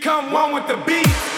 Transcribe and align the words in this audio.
Become 0.00 0.30
one 0.30 0.54
with 0.54 0.68
the 0.68 0.76
beat, 0.86 1.37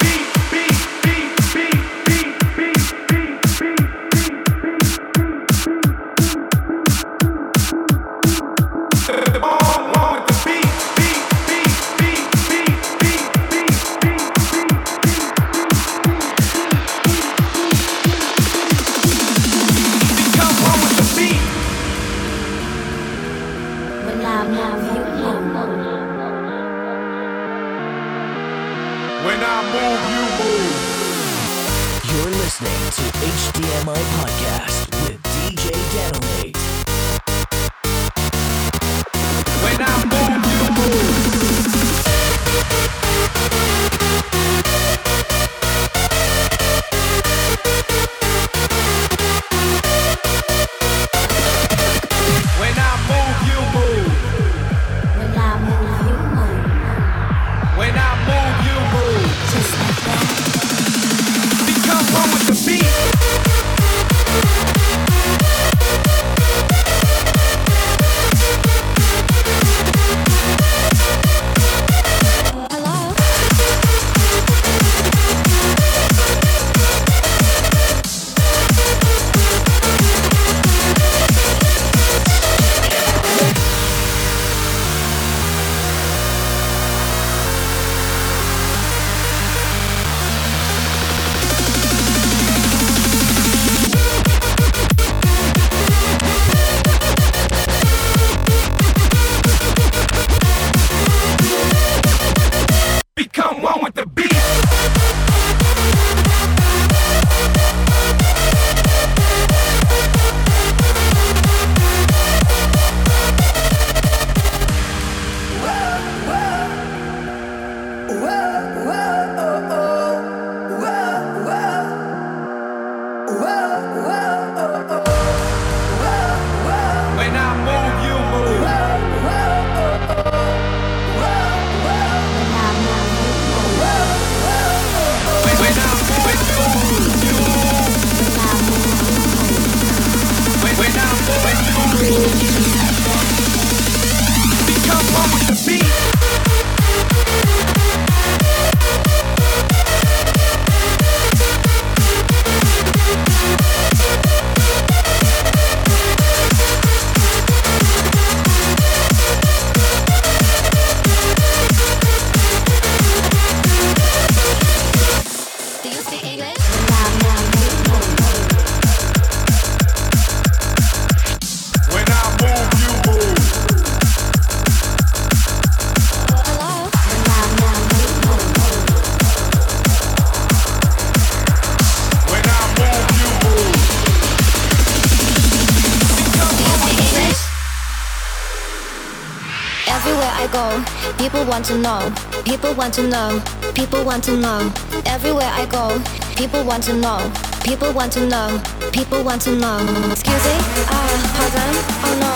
to 191.70 191.78
know. 191.78 192.12
People 192.44 192.74
want 192.74 192.92
to 192.94 193.02
know. 193.06 193.40
People 193.74 194.04
want 194.04 194.24
to 194.24 194.36
know. 194.36 194.72
Everywhere 195.06 195.50
I 195.52 195.66
go, 195.66 196.02
people 196.34 196.64
want 196.64 196.82
to 196.84 196.94
know. 196.94 197.30
People 197.62 197.92
want 197.92 198.12
to 198.14 198.26
know. 198.26 198.60
People 198.92 199.22
want 199.22 199.42
to 199.42 199.54
know. 199.54 199.78
Excuse 200.10 200.44
me? 200.50 200.56
Ah, 200.90 201.10
pardon? 201.38 201.70
Oh 202.06 202.14
no. 202.24 202.32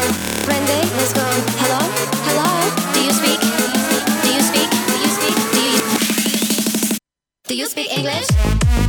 Brandy, 0.47 0.81
let's 0.99 1.13
go. 1.13 1.27
Hello? 1.59 1.81
Hello? 2.29 2.49
Do 2.95 3.01
you 3.03 3.13
speak? 3.13 3.41
Do 4.23 4.31
you 4.31 4.43
speak? 4.47 4.71
Do 4.87 4.95
you 5.03 5.11
speak? 5.19 5.37
Do 5.51 5.61
you 5.67 5.81
Do 7.49 7.57
you 7.57 7.67
speak 7.67 7.99
English? 7.99 8.84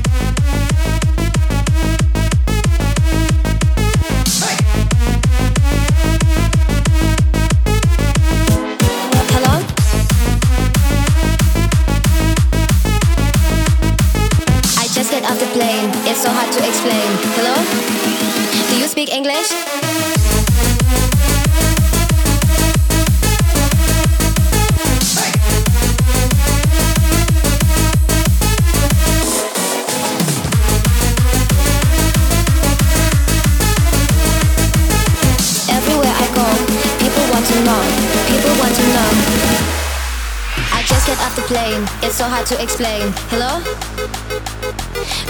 Get 41.16 41.28
off 41.28 41.36
the 41.38 41.44
plane. 41.44 41.88
It's 42.03 42.16
so 42.16 42.26
hard 42.26 42.46
to 42.48 42.62
explain. 42.62 43.13
Hello? 43.31 43.63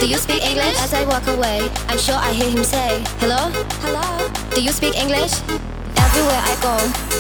Do 0.02 0.10
you 0.10 0.18
speak 0.18 0.42
English? 0.42 0.74
As 0.82 0.96
I 0.96 1.06
walk 1.06 1.28
away, 1.28 1.70
I'm 1.90 2.00
sure 2.00 2.16
I 2.18 2.34
hear 2.34 2.50
him 2.50 2.64
say, 2.64 3.04
Hello? 3.22 3.54
Hello? 3.86 4.02
Do 4.56 4.64
you 4.64 4.72
speak 4.72 4.98
English? 4.98 5.38
Everywhere 6.02 6.42
I 6.42 6.54
go, 6.66 6.74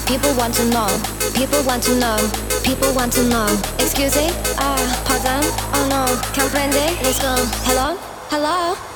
people 0.09 0.33
want 0.33 0.55
to 0.55 0.65
know. 0.73 0.89
People 1.37 1.61
want 1.61 1.83
to 1.83 1.93
know. 1.99 2.17
People 2.63 2.91
want 2.95 3.13
to 3.13 3.23
know. 3.29 3.45
Excuse 3.77 4.17
me? 4.17 4.33
Ah, 4.57 4.81
pardon? 5.05 5.45
Oh 5.77 5.85
no. 5.85 6.03
Comprende? 6.33 6.89
Let's 7.05 7.21
go. 7.21 7.35
Hello? 7.69 7.93
Hello? 8.33 8.94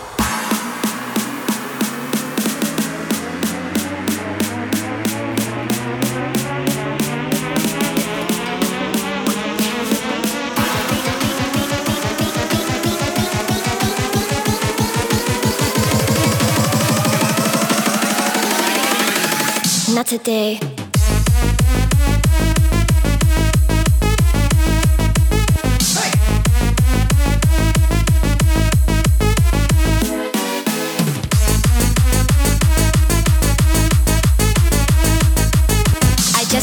today. 20.10 20.60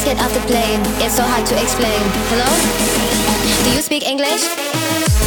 get 0.04 0.20
off 0.20 0.32
the 0.34 0.40
plane. 0.46 0.80
It's 1.02 1.16
so 1.16 1.22
hard 1.22 1.44
to 1.46 1.60
explain. 1.60 2.00
Hello? 2.30 2.46
Do 3.64 3.70
you 3.74 3.82
speak 3.82 4.04
English? 4.06 5.25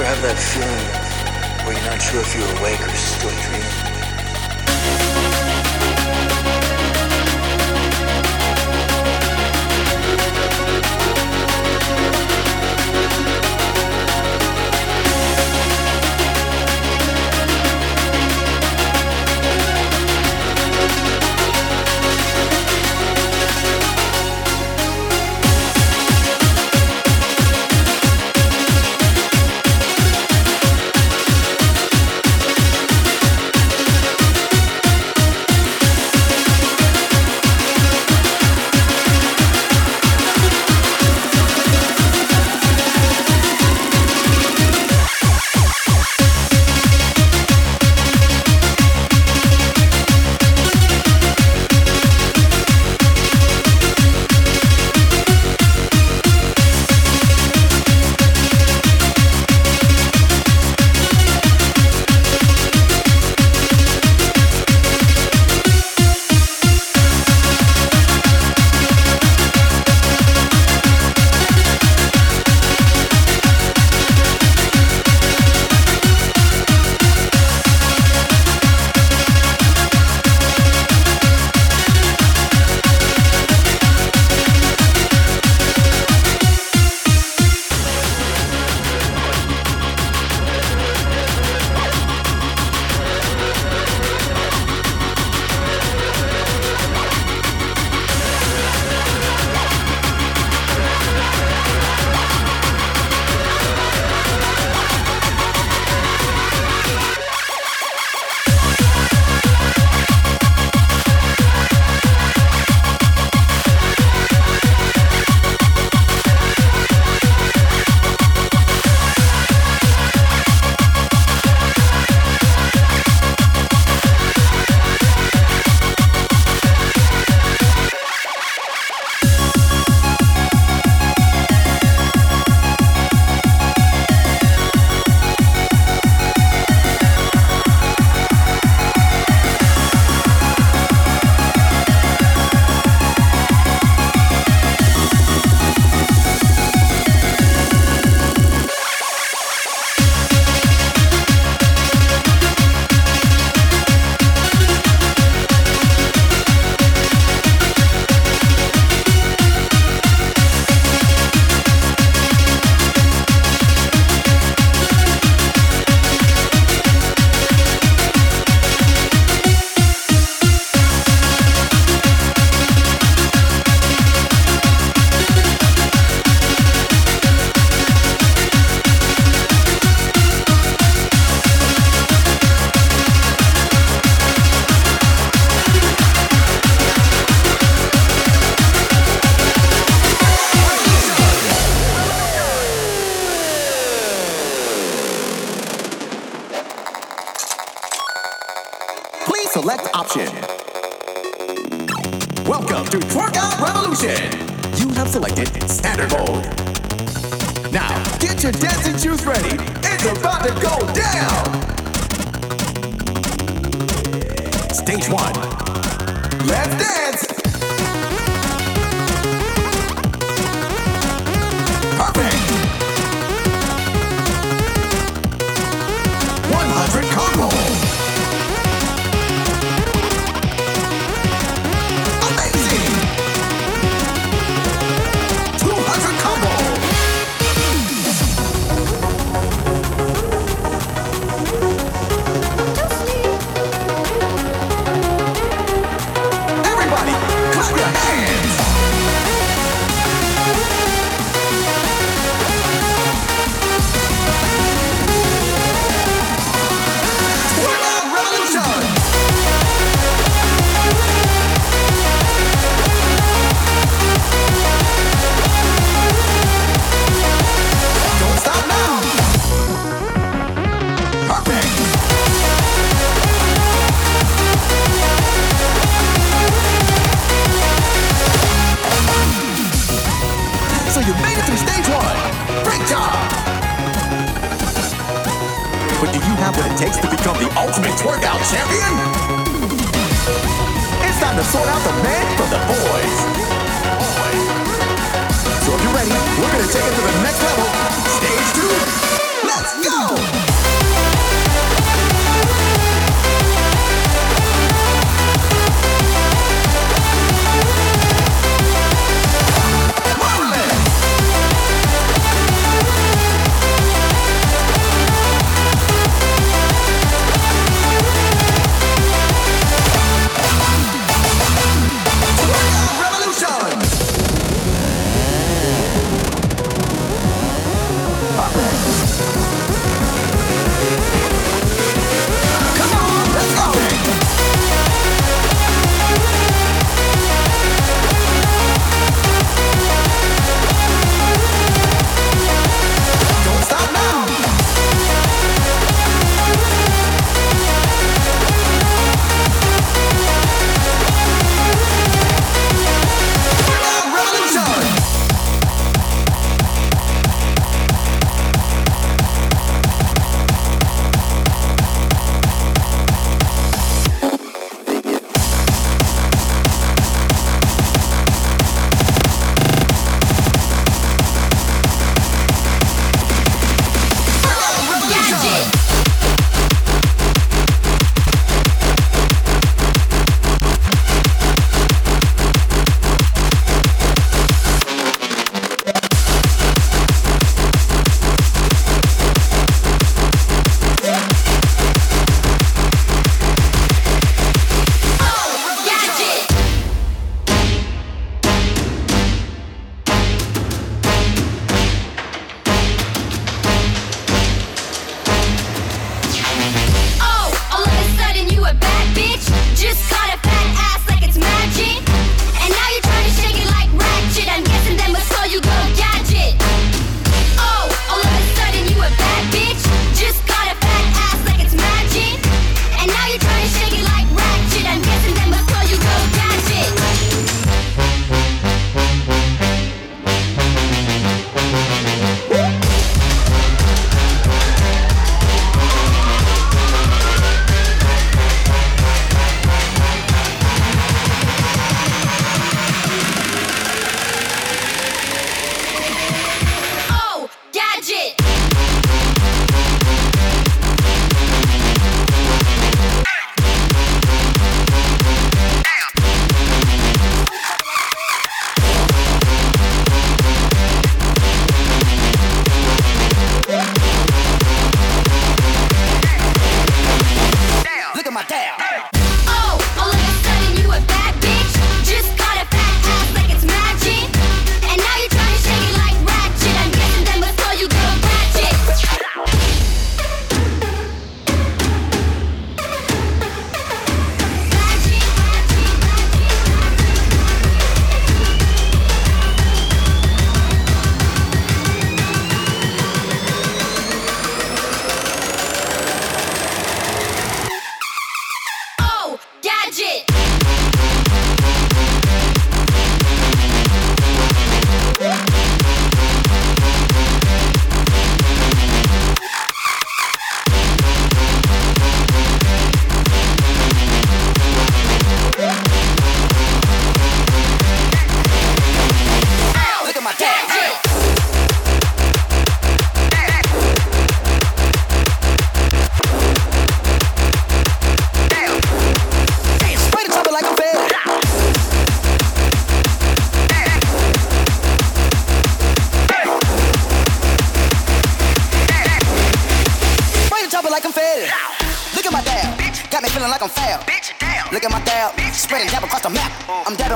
ever 0.00 0.08
have 0.08 0.22
that 0.22 0.38
feeling 0.38 1.66
where 1.66 1.76
you're 1.76 1.90
not 1.90 2.00
sure 2.00 2.20
if 2.20 2.34
you're 2.34 2.58
awake 2.58 2.80
or 2.80 2.96
still 2.96 3.30
dreaming? 3.42 3.89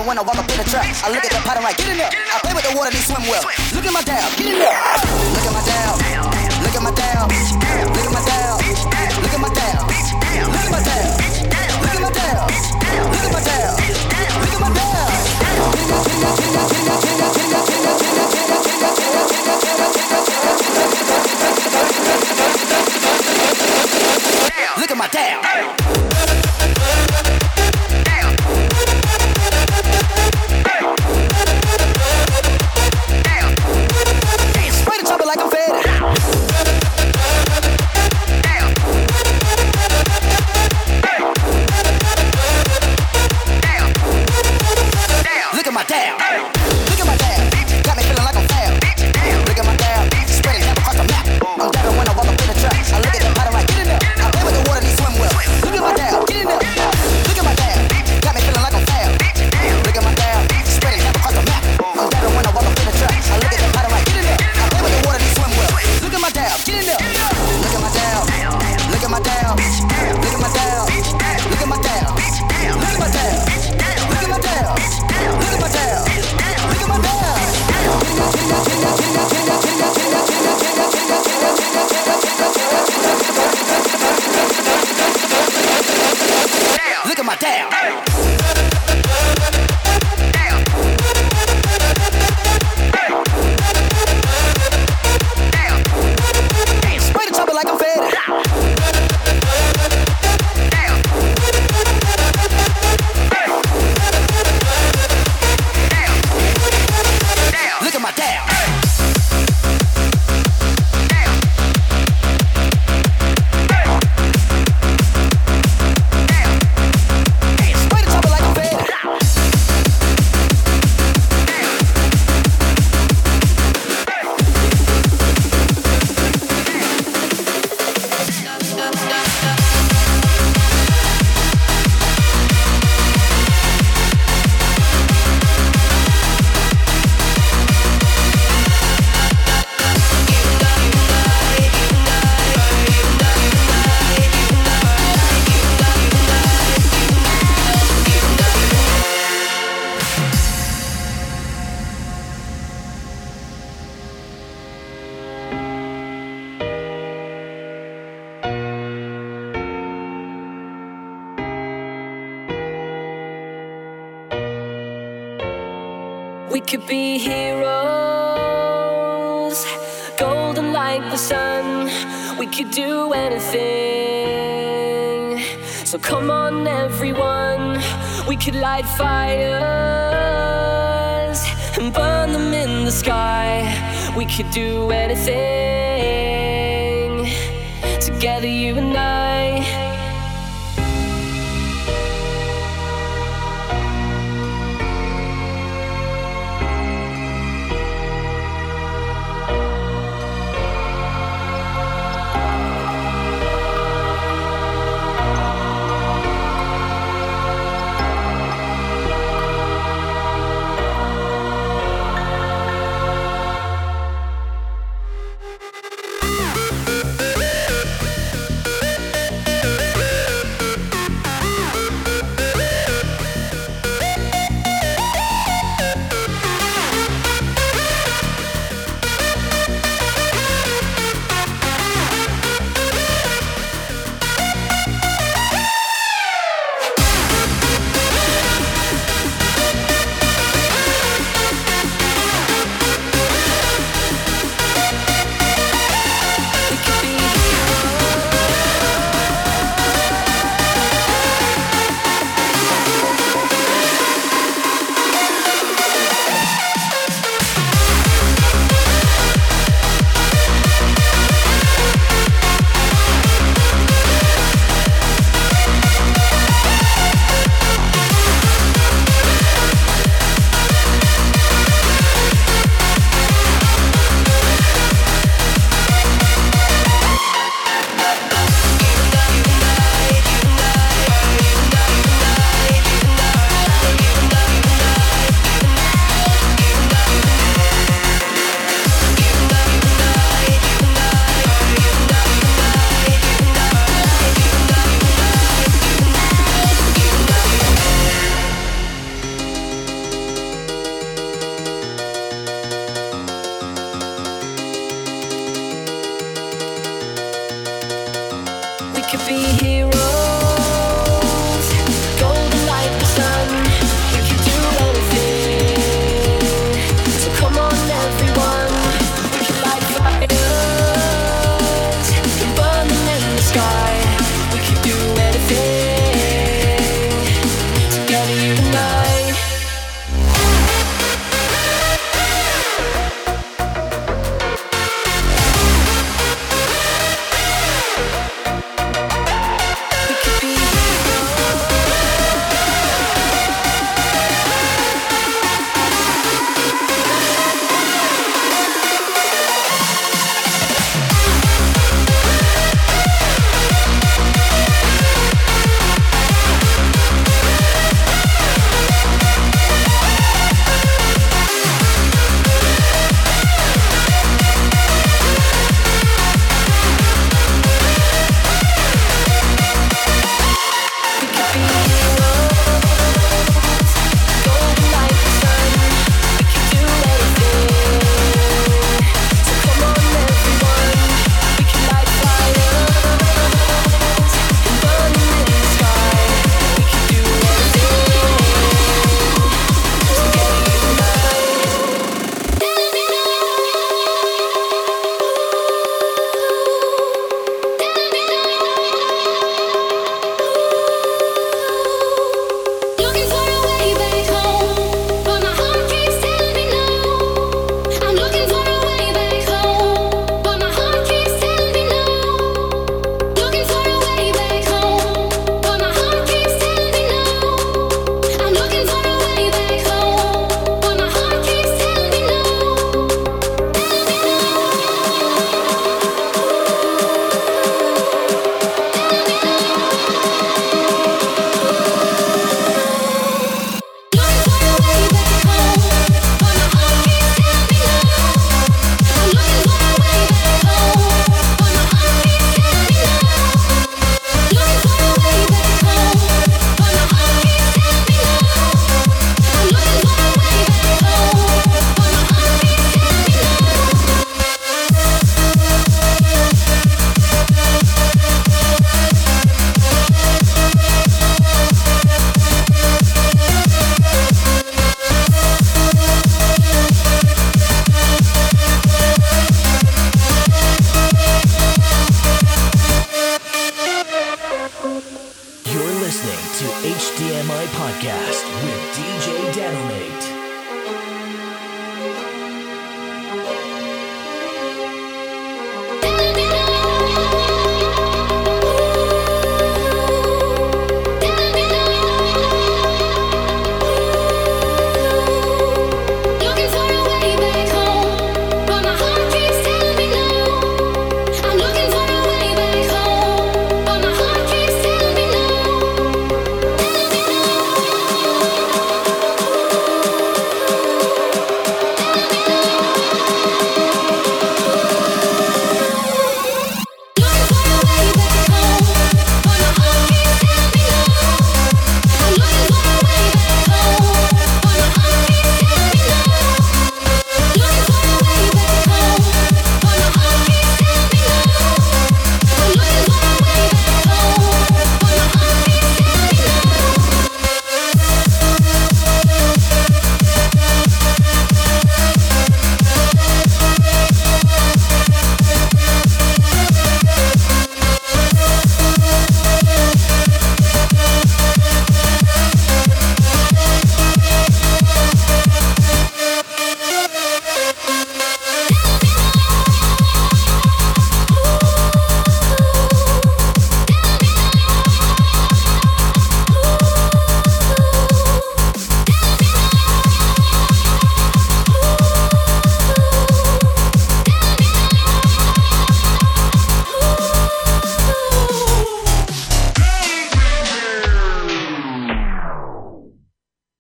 when 0.07 0.18
I 0.18 0.22
walk 0.22 0.36
up 0.36 0.48
in 0.48 0.57
the 0.57 0.64
trap. 0.64 0.84
I 1.02 1.09
look 1.11 1.24
at 1.24 1.32
the 1.32 1.40
pattern 1.48 1.64
like, 1.64 1.76
get 1.76 1.88
in 1.88 1.96
there. 1.96 2.12
I 2.12 2.38
play 2.44 2.55
with 2.55 2.64
the 2.68 2.76
water, 2.76 2.90
they 2.90 3.00
swim 3.00 3.22
well. 3.24 3.42
Look 3.74 3.84
at 3.84 3.92
my 3.92 4.02
dab, 4.02 4.28
get 4.36 4.46
in 4.52 4.59
there. 4.59 4.93